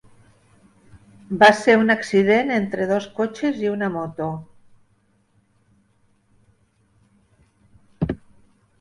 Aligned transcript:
Va 1.43 1.49
ser 1.57 1.75
un 1.81 1.93
accident 1.95 2.49
entre 2.55 2.87
dos 2.93 3.07
cotxes 3.21 3.61
i 3.67 3.71
una 3.75 3.91
moto. 3.99 4.31